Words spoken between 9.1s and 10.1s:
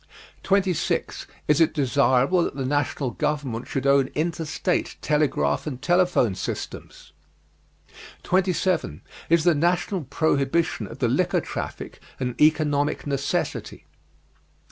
Is the national